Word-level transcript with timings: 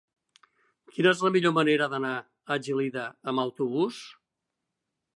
Quina 0.95 1.11
és 1.17 1.21
la 1.25 1.31
millor 1.35 1.53
manera 1.59 1.89
d'anar 1.93 2.15
a 2.17 2.59
Gelida 2.69 3.07
amb 3.33 3.47
autobús? 3.47 4.05